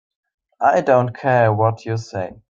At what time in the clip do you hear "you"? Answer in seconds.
1.85-1.95